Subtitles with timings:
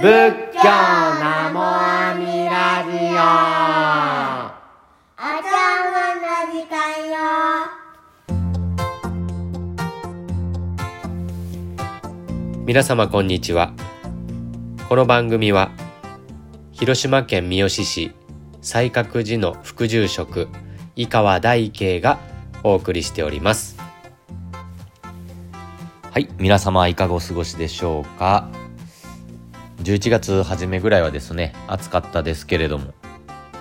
[0.00, 0.04] 仏
[0.54, 3.18] 教ナモアミラジオ。
[5.18, 5.50] お茶
[5.90, 6.78] 碗の時間
[7.10, 7.18] よ。
[12.64, 13.72] 皆様こんにちは。
[14.88, 15.72] この番組は
[16.70, 18.12] 広島県三次市
[18.62, 20.46] 西覚寺の副住職
[20.94, 22.20] 井川大慶が
[22.62, 23.76] お送りしております。
[26.12, 28.48] はい皆様いかがお過ごしでしょうか？
[29.82, 32.92] 11月初めぐらいはですね暑かったですけれども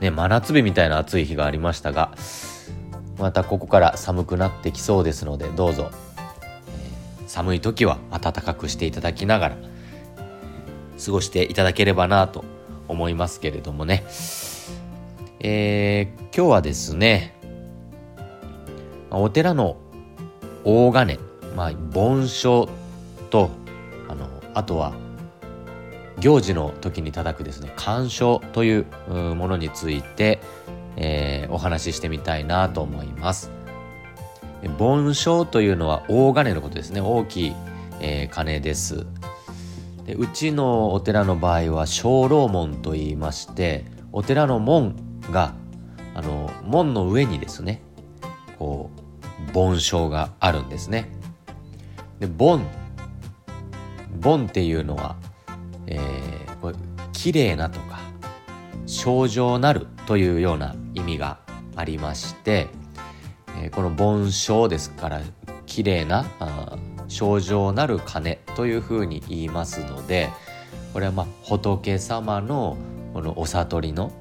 [0.02, 2.12] ね真夏日みたいな暑い日がありましたが
[3.18, 9.58] またここから寒くなってきそうですのでどうぞ、えー寒い時は暖かくしていただきながら
[11.04, 12.46] 過ごしていただければなと
[12.88, 14.06] 思いますけれどもね。
[15.42, 17.36] えー今日はですね
[19.12, 19.78] お寺の
[20.64, 21.20] 大金、
[21.56, 22.70] まあ、盆書
[23.30, 23.50] と
[24.08, 24.94] あのあとは
[26.20, 28.86] 行事の時に叩くですね鑑賞という
[29.36, 30.40] ものについて、
[30.96, 33.52] えーお話ししてみたいなと思います。
[34.64, 37.02] え盆書というのは大金のことですね。
[37.02, 37.56] 大きい、
[38.02, 39.06] えー鐘です。
[40.06, 44.96] でうちのお寺の場合は鐘楼門と言いましてお寺の門
[45.32, 45.54] が
[46.16, 47.82] あの門の上にですね
[48.58, 48.90] こ
[49.50, 51.12] う盆章があるんですね。
[52.20, 52.66] で盆
[54.20, 55.16] 盆っていうのは、
[55.88, 56.76] えーこれ
[57.14, 58.00] 綺麗なとか
[58.86, 61.40] 症状なるというような意味が
[61.76, 62.68] ありまして、
[63.60, 65.22] えーこの盆章ですから
[65.66, 70.30] 綺麗なあー症状なる鐘というふうに言いますので
[70.94, 72.78] これはまあ仏様の
[73.14, 74.12] このお悟りの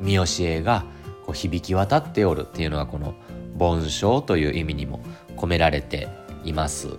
[0.00, 0.84] 見教えが
[1.26, 3.14] こう響き渡っておるっていうのがこの
[3.56, 5.00] 盆章という意味にも
[5.36, 6.08] 込められて
[6.44, 6.98] います。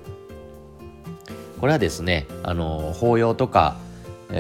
[1.60, 3.76] これはですねあの法要とか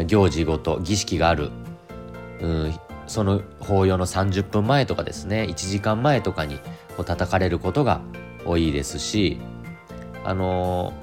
[0.07, 1.49] 行事ごと儀式がある
[2.41, 2.73] うん
[3.07, 6.59] その法要の30分前とかですね1時間前とかに
[6.95, 8.01] こう叩かれることが
[8.45, 9.39] 多いですし
[10.23, 10.93] あの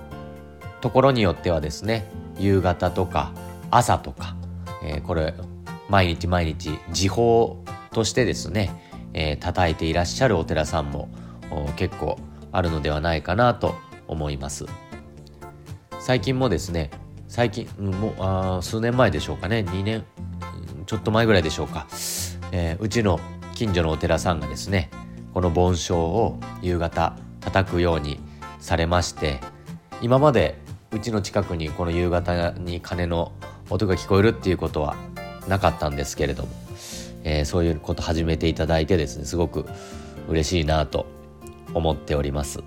[0.81, 3.33] ところによってはですね夕方とか
[3.71, 4.37] 朝とか、
[4.85, 5.35] えーこれ
[5.89, 7.63] 毎日毎日時報
[7.93, 8.71] としてですね、
[9.13, 11.09] えー叩いていらっしゃるお寺さんも
[11.77, 12.19] 結構
[12.53, 13.75] あるのではないかなと
[14.09, 14.67] 思います。
[16.07, 16.93] 最近もですね
[17.27, 20.05] 最近うんもうあ数年前でしょうかね2年
[20.87, 21.89] ちょっと前ぐらいでしょうか、
[22.53, 23.19] えーうちの
[23.57, 24.89] 近所のお寺さんがですね
[25.35, 28.21] この盆章を夕方叩くように
[28.61, 29.41] されまして
[30.01, 30.57] 今まで
[30.93, 33.33] うちの近くにこの夕方に鐘の
[33.69, 34.95] 音が聞こえるっていうことは
[35.49, 36.49] なかったんですけれども、
[37.25, 39.67] えーそういうこと始めていただいてですねすごく
[40.29, 41.07] 嬉しいなと
[41.75, 42.63] 思っております。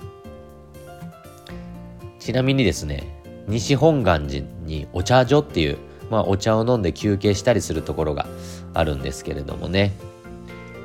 [2.19, 3.18] ちなみにですね
[3.49, 5.77] 西本願寺にお茶所っていう、
[6.11, 8.27] まあ、お茶を飲んで休憩したりするところが
[8.75, 9.91] あるんですけれどもね。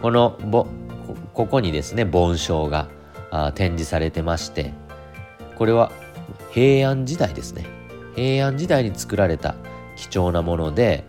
[0.03, 0.67] このぼ
[1.33, 2.89] ここにですね盆章が
[3.31, 4.73] あ展示されてまして
[5.57, 5.91] これは
[6.51, 7.67] 平安時代ですね。
[8.15, 9.57] 平安時代に作られた
[9.97, 11.05] 貴重なもので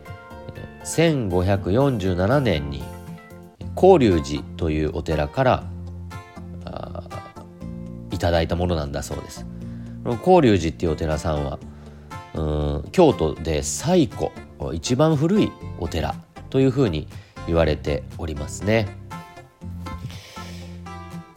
[0.83, 2.83] 1547年に
[3.75, 5.63] 法隆寺というお寺から
[6.65, 7.03] あ
[8.11, 9.45] いただいたものなんだそうです。
[10.13, 11.59] 法隆寺っていうお寺さんは
[12.35, 12.41] う
[12.85, 14.29] ん京都で最古
[14.73, 16.15] 一番古いお寺
[16.49, 17.07] というふうに
[17.47, 18.87] 言われておりますね。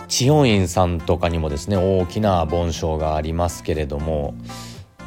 [0.09, 4.35] 知恩院さんとかにもですね大きな盆章がありますけれども、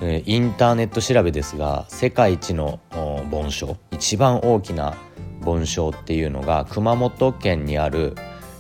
[0.01, 2.79] えーインターネット調べですが世界一の
[3.31, 4.95] 盆章一番大きな
[5.41, 8.15] 盆章っていうのが熊本県にある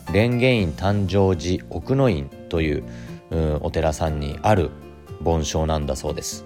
[0.07, 2.83] 蓮華院誕生寺奥の院という
[3.29, 4.71] うお寺さんにある
[5.21, 6.45] 盆章なんだそうです。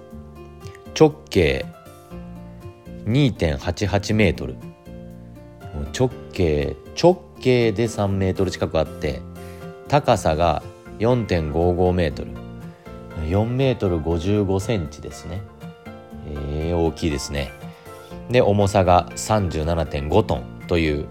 [1.00, 1.66] 直径
[3.06, 4.56] 2.88メートル。
[5.98, 9.22] 直径直径で3メートル近くあって
[9.88, 10.64] 高さが
[11.00, 12.32] 4.55メートル。
[13.30, 15.42] 4メートル55センチですね。
[16.28, 17.52] えー大きいですね。
[18.30, 21.08] で重さが37.5トンという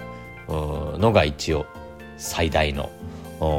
[0.49, 1.67] うのが一応
[2.17, 2.91] 最大の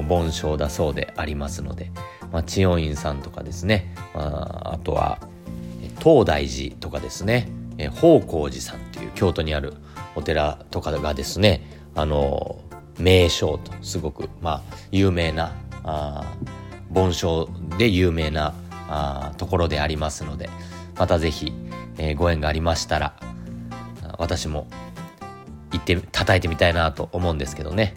[0.07, 1.91] 盆章だそうでありますので、
[2.31, 5.19] まあ、知恩院さんとかですね、あ、あとは
[5.99, 7.49] 東大寺とかですね。
[7.77, 9.73] 宝光寺さんという京都にある
[10.15, 11.61] お寺とかがですね。
[11.95, 12.59] あの
[12.99, 16.35] 名称とすごくまあ有名なあ
[16.89, 18.53] 盆章で有名な
[18.87, 20.49] あところでありますので
[20.97, 21.51] またぜひ、
[21.97, 23.15] えーご縁がありましたら
[24.17, 24.67] 私も
[25.71, 27.95] 行って叩いてみたいなと思うんですけどね、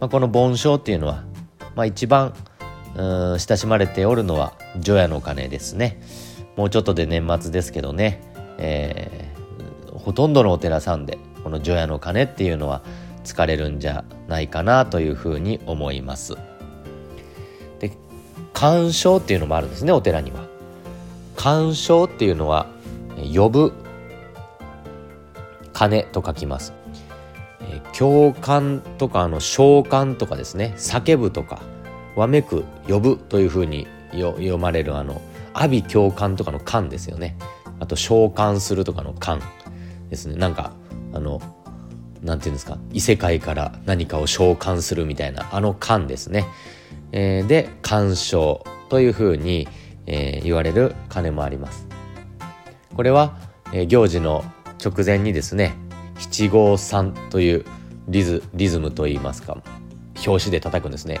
[0.00, 1.24] まあ、この盆章っていうのは、
[1.76, 2.34] まあ、一番
[2.96, 6.00] 親しまれておるのは除夜の鐘ですね
[6.56, 8.22] もうちょっとで年末ですけどね、
[8.58, 12.82] えー、ほとんどのお寺さんでこの除夜の鐘っていうのは
[13.24, 16.36] 疲れるんじゃないかなというふうに思います。
[17.80, 17.92] で
[18.52, 20.46] 鑑賞っていうのもあるんですねお寺には。
[21.36, 22.66] 鑑賞っていうのは
[23.34, 23.72] 呼ぶ
[25.72, 26.72] 鐘と書きます。
[27.96, 31.60] 共感とかあの召喚とかですね叫ぶとか
[32.16, 35.20] わめく呼ぶというふうに読まれるあの
[35.52, 37.36] 阿鼻共感とかの感ですよね。
[37.80, 39.40] あと召喚するとかの感
[40.10, 40.36] ですね。
[40.36, 40.72] なんか
[41.12, 41.40] あの
[42.22, 46.46] なんていうんですか異世界から何かを召喚するみたいなあの感ですね、
[47.12, 49.68] えー、で鑑賞というふうに、
[50.06, 51.86] えー、言われる鐘もあります。
[52.94, 53.36] これは、
[53.72, 54.44] えー、行事の
[54.82, 55.74] 直前にですね
[56.18, 57.64] 七五三という
[58.08, 59.62] リズリズムといいますか
[60.16, 61.20] 拍子で叩くんですね。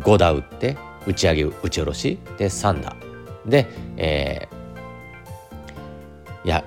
[0.00, 0.76] 5打打って
[1.06, 2.96] 打ち上げ打ち下ろしで3打。
[3.46, 6.64] で、えー、いや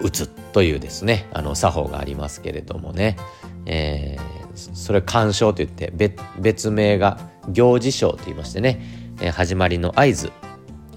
[0.00, 3.16] 打つというですねあの作法がありますけれどもね、
[3.64, 5.92] えー、それ鑑賞といって
[6.38, 7.18] 別名が
[7.48, 8.80] 行事賞と言いましてね、
[9.20, 10.32] えー、始まりの合図。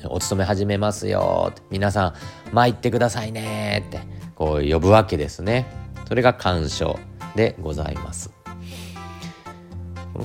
[0.05, 1.51] お勤め始めますよ。
[1.69, 2.13] 皆さん
[2.53, 3.99] 参ってくださいねって
[4.33, 5.65] こう呼ぶわけですね。
[6.07, 6.97] それが鑑賞
[7.35, 8.38] でございます。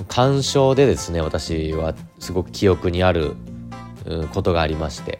[0.03, 3.35] 鑑賞でですね私はすごく記憶にある
[4.33, 5.19] ことがありまして。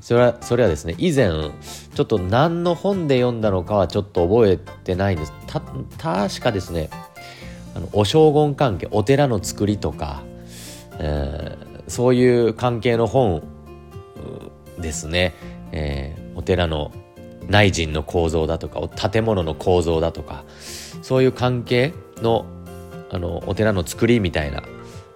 [0.00, 1.30] それはそれはですね以前
[1.94, 5.32] ちょっと何の本で読んだのかはちょっと覚えてないんです。
[5.46, 5.60] た
[5.98, 6.90] 確かですね
[7.76, 10.22] あのお将軍関係お寺の作りとか、
[10.98, 13.42] えー、そういう関係の本
[14.80, 15.34] ですね、
[15.72, 16.92] えー、お寺の
[17.48, 20.44] 内陣の構造だとか建物の構造だとか
[21.02, 21.92] そういう関係
[22.22, 22.46] の
[23.12, 24.62] あのお寺の作りみたいな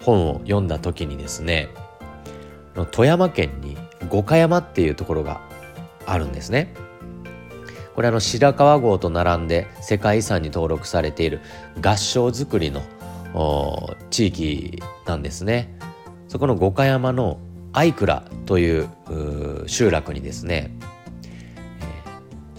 [0.03, 1.69] 本を読んだ時にですね
[2.91, 3.77] 富山県に
[4.09, 5.41] 五箇山っていうところが
[6.07, 6.75] あるんですね。
[7.95, 11.41] これあの白川郷と並んで世界遺産に登録されている
[11.81, 12.83] 合掌造りの
[14.11, 15.79] 地域なんですね。
[16.27, 17.39] そこの五箇山の
[17.73, 18.89] 相倉という
[19.67, 20.77] 集落にですね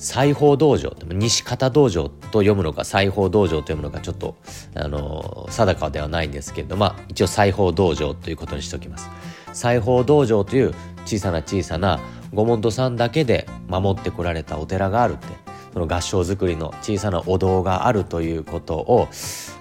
[0.05, 4.35] 西方道場西方道場と読むのか西方道場と読むのかちょっと
[4.75, 9.09] あの定かではないんですけれどまあ一応西方道場ということにしておきます。
[9.53, 10.75] 西方道場という
[11.05, 11.99] 小さな小さな
[12.33, 15.27] 御門徒さんだけで守ってこられたお寺があるって
[15.73, 19.07] その合掌造りの小さなお堂があるということを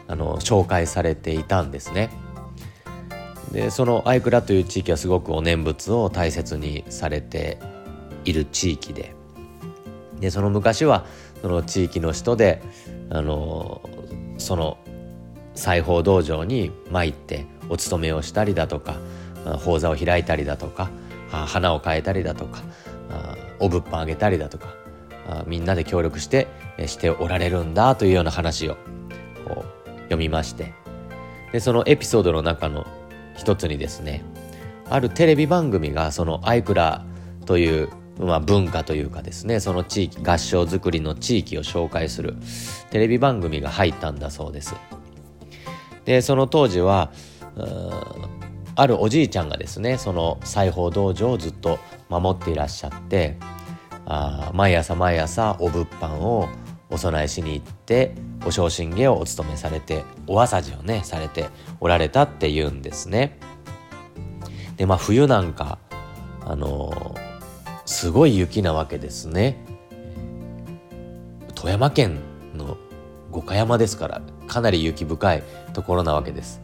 [0.08, 2.10] あの紹介されていたんですね。
[3.50, 7.58] でその相倉という地域はすごくお念仏を大切にされて
[8.26, 9.23] いる地域で。
[10.24, 11.04] でその昔は
[11.42, 12.62] その地域の人で
[13.10, 13.82] あの
[14.38, 14.78] その
[15.54, 18.96] 裁縫道場に参ってお勤めをしたりだとか
[19.64, 20.90] 講座を開いたりだとか
[21.30, 22.62] 花を変えたりだとか
[23.58, 24.74] お物販あげたりだとか
[25.46, 26.48] みんなで協力して
[26.86, 28.78] しておられるんだというような話を
[30.04, 30.72] 読みまして。
[31.52, 32.84] でそのエピソードの中の
[33.36, 34.24] 一つにですね
[34.90, 37.04] あるテレビ番組がそのアイクラ
[37.46, 42.36] というまあ、文化というかですねその地域合唱作りの地域を紹介する
[42.90, 44.74] テレビ番組が入ったんだそうです。
[46.04, 47.10] でその当時は
[48.76, 51.78] あるおじいちゃんがですねその裁縫道場をずっと
[52.08, 53.36] 守っていらっしゃって
[54.06, 56.48] あ毎朝毎朝お物販を
[56.90, 58.14] お供えしに行って
[58.46, 61.48] お昇進芸をお務めされてお朝事をねされて
[61.80, 63.38] おられたっていうんですね。
[64.76, 65.78] でまあ冬なんか
[66.44, 67.14] あの
[67.94, 69.64] すごい雪なわけですね。
[71.54, 72.18] 富山県
[72.56, 72.76] の
[73.30, 76.60] 五箇山ですからかなり雪深いところなわけです。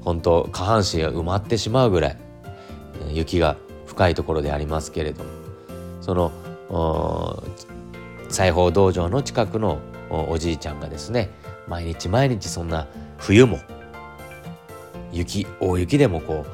[0.00, 2.16] 本当下半身が埋まってしまうぐらい
[3.12, 5.30] 雪が深いところでありますけれども
[6.00, 7.42] その
[8.30, 9.78] 裁縫道場の近くの
[10.10, 11.28] おじいちゃんがですね
[11.68, 12.88] 毎日毎日そんな
[13.18, 13.60] 冬も
[15.12, 16.46] 雪大雪でもこ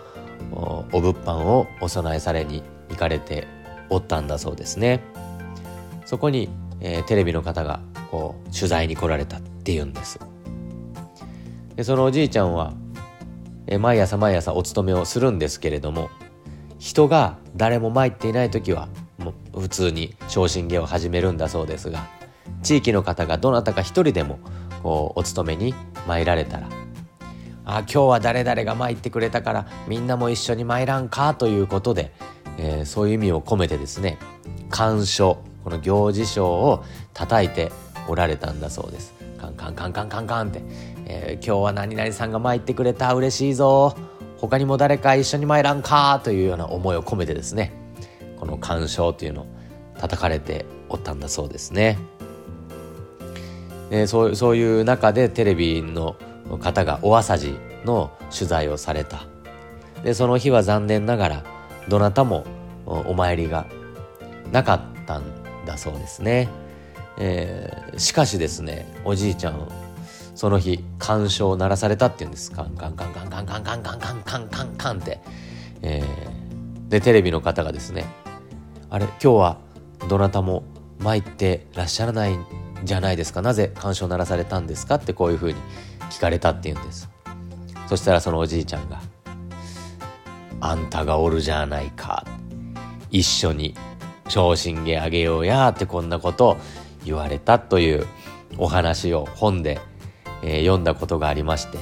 [0.50, 0.56] う
[0.92, 3.46] お物販をお供えされに行かれて
[3.90, 5.02] おったんだそうですね。
[6.04, 6.49] そこに、
[6.80, 7.80] えー、テレビの方が
[8.11, 10.18] こう取材に来られたっていうんです。
[11.76, 12.73] でそのおじいちゃんは、
[13.66, 16.11] えー、毎朝毎朝お勤めをするんですけれども
[16.78, 22.07] 人が誰も参っていない時はもう普通に昇進芸を始めるんだそうですが
[22.62, 24.38] 地域の方がどなたか一人でも
[24.83, 25.75] こうお勤めに
[26.07, 26.68] 参られたら
[27.64, 32.12] 「あ今日は誰々が参ってくれたからみんなも一緒に参らんか」ということで、
[32.58, 34.18] えー、そういう意味を込めてですね
[34.68, 36.84] 鑑賞この行事賞を
[37.14, 37.72] 叩いて
[38.08, 39.14] おられたんだそうです。
[39.38, 40.62] カンカンカンカンカンカンって、
[41.06, 43.96] えー、今日は何々さんが参ってくれた嬉しいぞ
[44.38, 47.72] 他にも誰か一緒に参らんかというような思いを込めてですね
[48.38, 49.46] この鑑賞というのを
[49.98, 51.98] 叩かれておったんだそうですね。
[53.90, 56.16] でそうそういう中でテレビの
[56.60, 59.22] 方がお朝事の取材をされた
[60.02, 61.44] でその日は残念ながら
[61.88, 62.45] どなたも
[62.87, 63.66] お参りが
[64.52, 65.25] なかったん
[65.66, 66.49] だそうですね。
[67.18, 69.68] えー、しかしですねおじいちゃん
[70.35, 75.21] その日鑑賞を鳴らされたっていうんですカンカンカンカンカンカンカンカンカンカンカンカンって、
[75.83, 78.04] えー、でテレビの方がですね
[78.88, 79.59] あれ今日は
[80.09, 80.62] どなたも
[81.00, 82.47] 参ってらっしゃらないん
[82.85, 85.57] じゃないですかなぜ鑑賞鳴らされたんですかってこういうふうに
[86.11, 87.11] 聞かれたっていうんです
[87.88, 89.02] そしたらそのおじいちゃんが
[90.60, 92.24] 「あんたがおるじゃないか。
[93.10, 93.74] 一緒に
[94.28, 96.56] 昇進芸あげようや」ってこんなことを
[97.04, 98.06] 言われたという
[98.58, 99.80] お話を本で、
[100.42, 101.78] えー、読んだことがありまして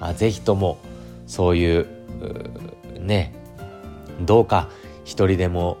[0.00, 0.78] あぜひとも
[1.26, 1.86] そういう
[3.00, 3.32] ね
[4.20, 4.68] どうか
[5.04, 5.78] 一人でも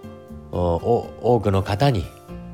[0.52, 2.04] 多くの方に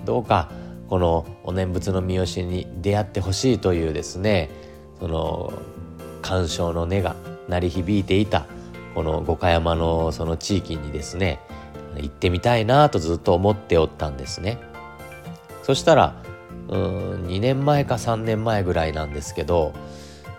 [0.04, 0.50] どうか
[0.88, 4.50] このお念仏の三好に出会ってほしいというですね
[4.98, 5.52] その
[6.20, 7.16] 感傷の音が
[7.48, 8.46] 鳴り響いていた
[8.94, 11.40] この五箇山のその地域にですね
[11.96, 14.58] 行ってみたいなとずっと思っておったんですね。
[15.62, 16.22] そしたら
[16.68, 19.72] うん2年前か3年前ぐらいなんですけど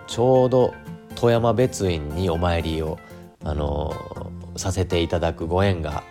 [0.08, 0.74] ちょうど
[1.16, 2.98] 富山別院にお参りを、
[3.44, 3.94] あの
[4.56, 6.04] させていただくご縁が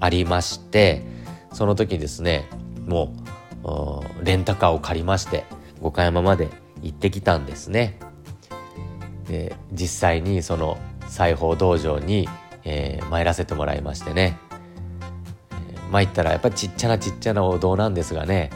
[0.00, 1.04] ありまして
[1.52, 2.48] その時ですね
[2.86, 3.12] も
[3.64, 5.44] うレンタカーを借りまして
[5.80, 6.48] 五箇山まで
[6.82, 7.98] 行ってきたんですね。
[9.26, 10.78] で実際にその
[11.08, 12.28] 裁縫道場に、
[12.64, 14.38] えー、参らせてもらいましてね、
[15.72, 18.50] えー、参ったらやっぱりちっちゃなちっちゃなお堂なんですがね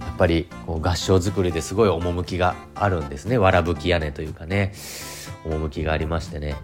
[0.00, 3.38] やっぱりこう合掌造りですごい趣があるんですね。
[3.38, 4.72] わらぶき屋根というかね
[5.44, 6.56] 趣がありましてね。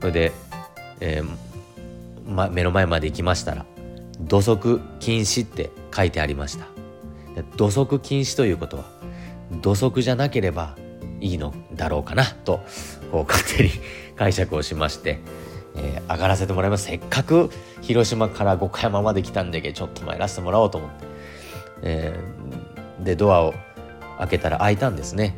[0.00, 0.32] それで、
[1.00, 3.66] えーま、目の前まで行きましたら
[4.20, 6.66] 土足禁止って書いてありました。
[7.56, 8.84] 土足禁止ということは
[9.60, 10.76] 土足じゃなければ
[11.20, 12.60] いいのだろうかなと
[13.14, 13.70] こう勝手に
[14.18, 15.20] 解釈をしまして、
[15.76, 16.86] えー、上がらせてもらいます。
[16.86, 17.48] せっかく
[17.80, 20.96] 広島から五箇山まで来たんだけどちょっと参らせてもらおうと思って、
[21.82, 23.54] えー、でドアを
[24.18, 25.36] 開けたら開いたんですね。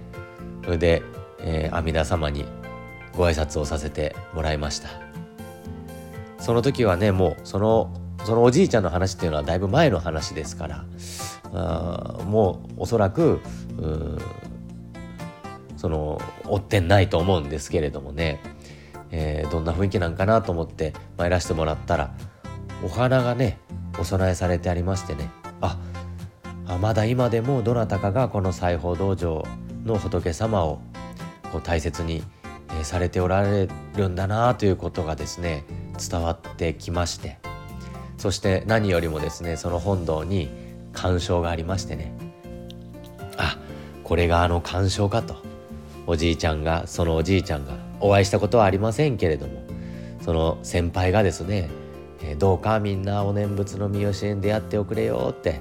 [0.64, 1.02] それで、
[1.40, 2.46] えー、阿弥陀様に
[3.14, 4.88] ご挨拶をさせてもらいました。
[6.38, 7.92] その時はねもうその
[8.24, 10.84] そのおじいちゃんの話っていうのはだいぶ前の話ですから
[11.52, 13.40] あもうおそらく
[15.76, 18.40] その追ってないと思うんですけれどもね、
[19.10, 22.14] えー、どんな雰囲気なんかなと思って参らせてもらったら
[22.84, 23.58] お花がね
[23.98, 25.30] お供えされてありましてね。
[25.60, 25.78] あ
[26.68, 29.44] あまだ今でもどなたかがこの裁縫道場
[29.84, 30.80] の仏様を
[31.52, 32.22] こう大切に、
[32.82, 35.64] されておられるんだなということがですね
[36.10, 37.38] 伝わってきまして。
[38.18, 40.50] そして何よりもですねその本堂に
[40.92, 42.12] 鑑賞がありましてね。
[43.36, 43.56] あ
[44.02, 45.45] これがあの鑑賞かと。
[46.06, 49.62] おじいちゃんがそのおじいちゃんがお会いしたことはありませんけれども
[50.22, 51.68] その先輩がですね、
[52.22, 55.60] えー、どうかみんなお念仏の三好に出会っておくれよって、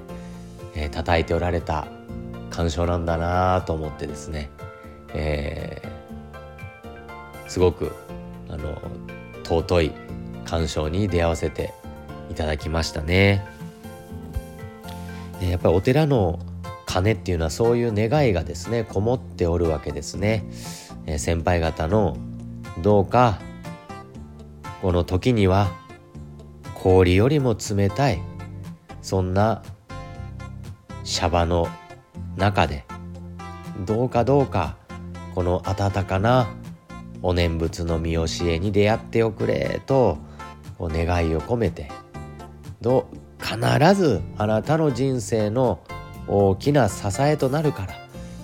[0.74, 1.86] えー、叩いておられた
[2.50, 4.50] 鑑賞なんだなと思ってですね、
[5.14, 7.92] えー、すごく
[8.48, 8.80] あの
[9.44, 9.92] 尊い
[10.44, 11.72] 鑑賞に出会わせて
[12.30, 13.44] いただきましたね。
[15.40, 16.38] やっぱりお寺の
[16.96, 20.44] 鐘っていうのはそういう願いがですねこもっておるわけですね。
[21.04, 22.16] え、先輩方の
[22.82, 23.38] どうか
[24.80, 25.70] この時には
[26.74, 28.20] 氷よりも冷たい
[29.02, 29.62] そんな
[31.04, 31.68] シャバの
[32.36, 32.84] 中で
[33.86, 34.76] どうかどうか
[35.34, 36.48] この温かな
[37.22, 40.18] お念仏の見教えに出会っておくれと
[40.80, 41.90] 願いを込めて
[42.80, 43.58] ど必
[43.94, 45.80] ずあなたの人生の
[46.28, 47.94] 大きな支えとなるから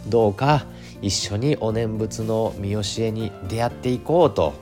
[0.09, 0.65] どうか
[1.01, 4.55] 一緒にお念仏の見教えに出会っていこうと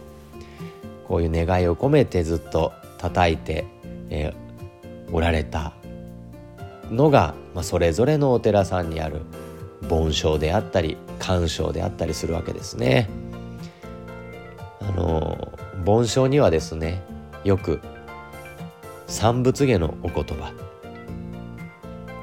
[1.07, 3.67] こういう願いを込めてずっと叩いて、
[4.11, 5.73] えー、おられた
[6.91, 9.23] のが、まあ、それぞれのお寺さんにある
[9.89, 13.09] 盆章であったり鑑賞であったりするわけですね。
[14.81, 15.53] あの
[15.85, 17.03] 盆章にはですね
[17.45, 17.81] よく
[19.07, 20.53] 三仏下のお言葉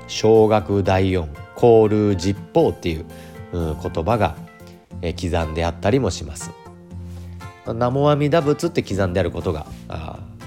[0.07, 3.05] 小学第四交流実法っていう、
[3.51, 4.35] 言葉が、
[5.01, 6.51] え刻んであったりもします。
[7.67, 9.67] 南無阿弥陀仏って刻んであることが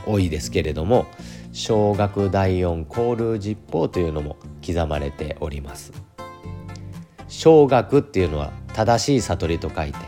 [0.07, 1.07] 多いですけれども
[1.52, 4.37] 小学第四交流実法というのも
[4.67, 5.93] 刻まれております。
[7.29, 9.99] 小学っていうのは正しい悟りと書いて、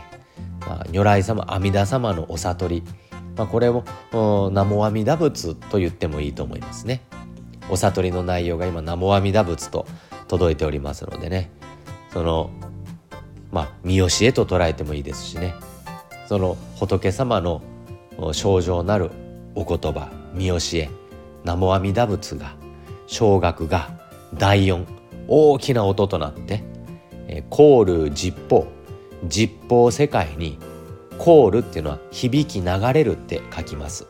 [0.61, 2.83] まあ、如来様阿弥陀様のお悟り、
[3.37, 7.01] まあ、これも南無阿弥陀仏と言ってもいいと思いますね。
[7.69, 9.85] お悟りの内容が今南無阿弥陀仏と
[10.27, 11.51] 届いておりますのでね。
[12.11, 12.49] その
[13.51, 15.53] まあ見教えと捉えてもいいですしね。
[16.27, 17.61] その仏様の
[18.31, 19.11] 症状なる
[19.55, 20.89] お言葉見教え
[21.43, 22.55] 南無阿弥陀仏が
[23.07, 23.89] 小学が
[24.33, 24.85] 第四
[25.27, 26.63] 大きな音となって
[27.49, 28.67] コール実法
[29.25, 30.57] 実法世界に
[31.17, 34.07] コールっていうのは響き流れるって書きます。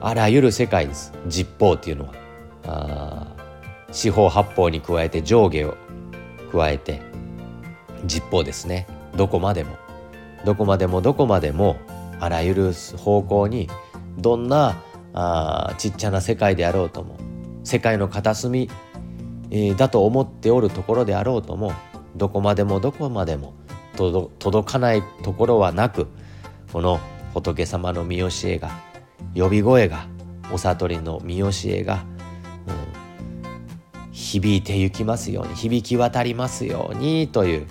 [0.00, 1.12] あらゆる世界です。
[1.26, 2.19] 実法っていうのは。
[2.66, 3.26] あ
[3.92, 5.76] 四方八方に加えて上下を
[6.52, 7.02] 加えて
[8.04, 8.86] 実法ですね。
[9.16, 9.76] どこまでも。
[10.44, 11.76] どこまでもどこまでも
[12.18, 13.68] あらゆる方向に
[14.18, 17.18] どんなあちっちゃな世界であろうとも
[17.62, 18.70] 世界の片隅、
[19.50, 21.72] えー、だと思っておるところであろうとも
[22.16, 23.54] どこまでもどこまでも
[23.96, 26.06] 届かないところはなく
[26.72, 27.00] この
[27.34, 28.70] 仏様の見教えが
[29.34, 30.06] 呼び声が
[30.52, 32.04] お悟りの見教えが、
[34.30, 37.66] 響いてゆきますように響き渡りますようにという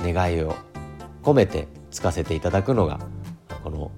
[0.00, 0.56] 願いを
[1.22, 2.98] 込めてつかせていただくのが
[3.62, 3.92] この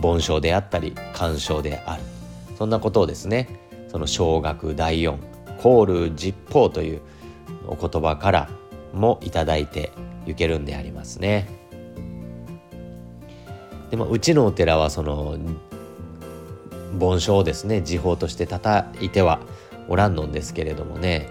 [0.00, 2.02] 盆章であったり鑑賞である
[2.58, 3.48] そんなことをですね
[3.88, 5.18] その小学第四
[5.62, 7.00] コール実法という
[7.66, 8.50] お言葉から
[8.92, 9.92] もいただいて
[10.26, 11.48] いけるんでありますね。
[13.90, 15.38] でもうちのお寺はその
[16.98, 19.40] 盆章をですね時報として叩いては
[19.88, 21.28] おらんのんですけれどもね。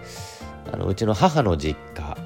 [0.72, 2.18] あのうちの母の実家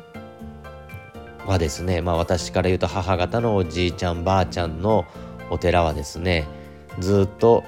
[1.46, 5.06] はですねまあ私から言うと母方のおじいちゃんばあちゃんの
[5.52, 6.48] お寺はですね
[7.00, 7.64] ずっと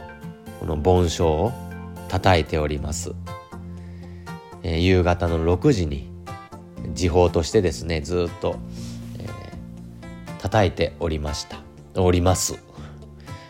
[0.60, 1.52] この盆章を
[2.08, 3.14] 叩いております、
[4.64, 6.10] えー、夕方の6時に
[6.94, 8.58] 時報としてですねずっと、
[9.20, 11.64] えー、叩いておりました。
[11.96, 12.60] おります。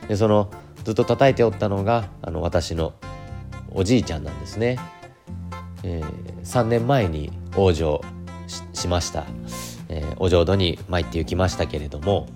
[0.08, 0.52] でその
[0.84, 2.94] ずっと叩いておったのがあの私の
[3.72, 4.78] おじいちゃんなんですね、
[5.84, 8.02] えー、3年前に往生
[8.74, 9.26] しました、
[9.90, 12.28] えー、お浄土に参って行きましたけれども、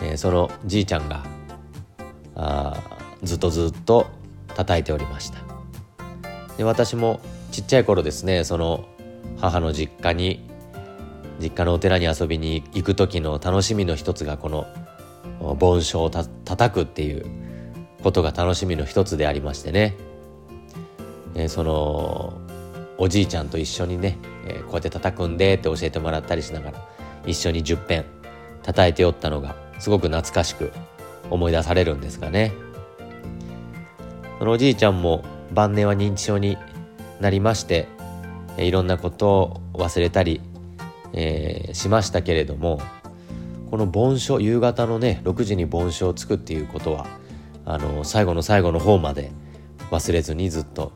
[0.00, 1.24] えー、そのじいちゃんが
[2.36, 2.76] あ
[3.22, 4.06] ずっとずっと
[4.54, 5.38] 叩いておりました。
[6.56, 7.20] で私も
[7.52, 8.86] ちっちゃい頃ですねその
[9.38, 10.46] 母の実家に
[11.40, 14.66] 実家のお寺に遊びに行く時の楽しみの一つがこの
[15.58, 17.24] 盆章をた叩くっていう
[18.02, 19.96] ことが楽しみの一つでありましてね、
[21.34, 22.38] え、その
[22.98, 26.88] おじいちゃんと一緒にね、え、こうやって叩くんでって教えてもらったりしながら
[27.26, 28.04] 一緒に10遍
[28.62, 30.72] 叩いておったのがすごく懐かしく
[31.30, 32.52] 思い出されるんですがね。
[34.38, 36.56] そのおじいちゃんも晩年は認知症に
[37.20, 37.88] なりまして
[38.56, 40.40] いろんなことを忘れたり、
[41.12, 42.80] えー、しましたけれども
[43.70, 47.06] この盆書夕方のね6時に盆書をつくっていうことは
[47.66, 49.30] あの最後の最後の方まで
[49.90, 50.92] 忘れずにずっと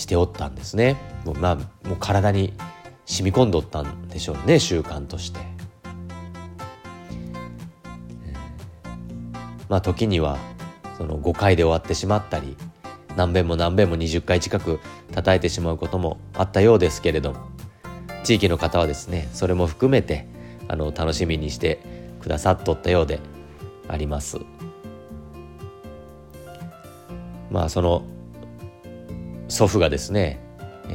[0.00, 1.56] しておったんですねもう,、まあ、
[1.88, 2.52] もう体に
[3.06, 5.40] 染み込んどったんでしょうね習慣として。
[9.68, 10.36] まあ時には
[10.98, 12.56] その5回で終わってしまったり
[13.16, 14.80] 何遍も何遍も20回近く
[15.12, 17.38] 叩いてしまうこともあったようですけれども
[18.24, 20.26] 地域の方はですねそれも含めて
[20.66, 21.80] あの楽しみにして
[22.20, 23.20] くださっとったようで
[23.88, 24.38] あります
[27.50, 28.02] まあその
[29.60, 30.40] 祖父がですね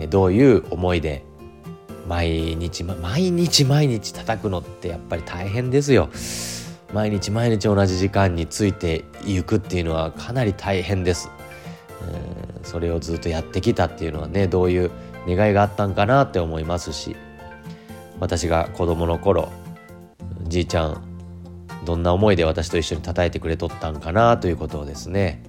[0.10, 1.23] どういう思いで
[2.08, 6.10] 毎日毎日毎日叩くのってやっぱり大変ですよ。
[6.91, 11.30] 毎日毎日同じ時間についていくっていうのはかなり大変です。
[12.63, 14.89] それをずっとやってきたっていうのはねどういう
[15.28, 17.15] 願いがあったんかなって思いますし
[18.19, 19.51] 私が子供の頃
[20.47, 21.04] じいちゃん
[21.86, 25.43] どんな思いで私と一緒に叩いてくれとったんかなということをですね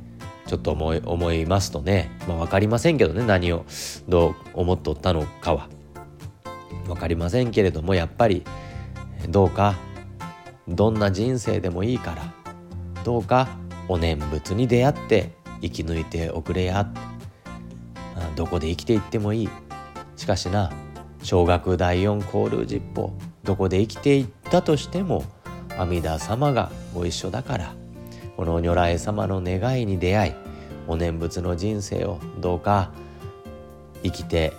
[0.46, 3.24] ちょっと思い思いますとね、まあ、分かりませんけどね。
[3.24, 3.64] 何を
[4.08, 5.68] どう思っとったのかは。
[6.86, 8.44] 分かりませんけれどもやっぱり
[9.28, 9.74] どうか
[10.68, 12.32] どんな人生でもいいから
[13.02, 13.48] どうか
[13.88, 15.32] お念仏に出会って
[15.62, 16.88] 生き抜いておくれや
[18.36, 19.48] どこで生きていってもいい。
[20.16, 20.72] しかしな
[21.22, 25.24] 小学第四交流実法どこで生きていったとしても
[25.78, 27.74] 阿弥陀様がご一緒だから
[28.36, 30.32] この如来様の願いに出会い
[30.86, 32.90] お念仏の人生をどうか
[34.02, 34.52] 生きて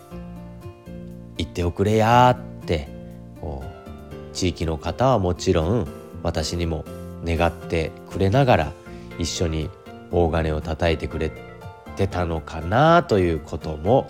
[1.37, 2.87] いっておくれやって
[3.39, 5.87] こう地域の方はもちろん
[6.23, 6.85] 私にも
[7.23, 8.71] 願ってくれながら
[9.19, 9.69] 一緒に
[10.11, 11.31] 大金を叩いてくれ
[11.95, 14.09] てたのかなということも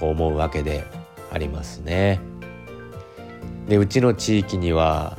[0.00, 0.84] 思うわけで
[1.32, 2.20] ありますね。
[3.68, 5.18] でうちの地域には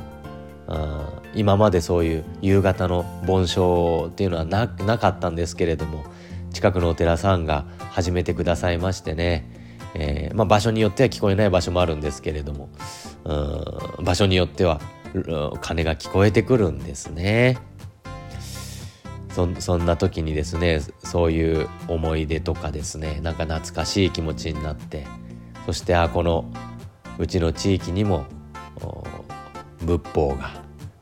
[1.34, 6.04] 今までそういう夕方の盆栽っていうのはなかったんですけれども
[6.52, 9.48] 近くのお寺さんが始めてくださいましてね、
[9.94, 12.68] えー、まあ、場所によっては聞こえない場所もあるんですけれども
[13.24, 14.80] うん場所によっては
[15.60, 17.58] 鐘が聞こえてくるんですね。
[19.30, 25.06] そそんな時にですねそういう思い出とかですねなんか懐かしい気持ちになって
[25.66, 26.50] そしてあこの
[27.16, 28.26] うちの地域にも
[29.82, 30.50] 仏法が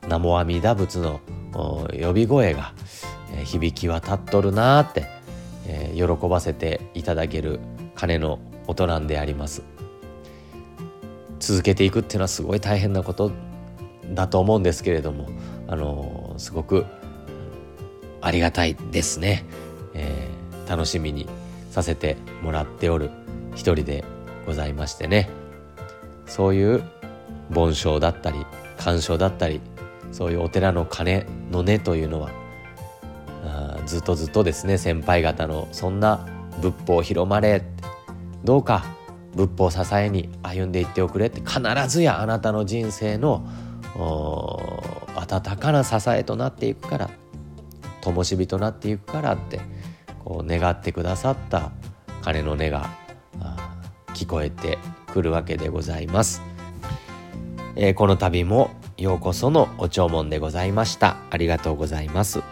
[0.08, 1.20] 南無阿弥陀仏の
[1.52, 2.72] 呼び声が、
[3.36, 5.06] え、響き渡っとるなーって、
[5.66, 7.60] えー、喜ばせていただける
[7.94, 9.62] 鐘の音なんであります。
[11.38, 13.30] 続けていくっていうのはすごい大変なこと
[14.14, 15.28] だと思うんですけれども
[15.68, 16.84] あのー、すごく
[18.20, 19.44] ありがたいですね、
[19.94, 21.28] えー、楽しみに
[21.70, 23.10] させてもらっておる
[23.54, 24.04] 一人で
[24.46, 25.28] ございましてね。
[26.26, 26.82] そういう
[27.50, 28.44] 盆栽だったり
[28.76, 29.60] 鑑賞だったり
[30.12, 32.30] そういうお寺の鐘の音というのは
[33.44, 36.26] あずっとずっとですね先輩方のそんな
[36.60, 37.62] 仏法を広まれ
[38.44, 38.84] どうか
[39.34, 43.46] 仏法を支えに歩んでいっておくれって必ずやあなたの人生の
[45.14, 47.10] 温かな支えとなっていくから
[48.00, 49.60] 灯火となっていくからって
[50.24, 51.72] こう願ってくださった
[52.22, 52.90] 鐘の音が
[54.14, 54.78] 聞こえて
[55.12, 56.42] くるわけでございます。
[57.76, 61.16] えー、この度もようこそのお弔問でございました。
[61.30, 62.42] ありがとうございます。